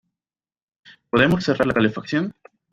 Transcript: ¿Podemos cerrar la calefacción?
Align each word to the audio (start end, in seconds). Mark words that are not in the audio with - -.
¿Podemos 1.11 1.43
cerrar 1.43 1.67
la 1.67 1.75
calefacción? 1.75 2.33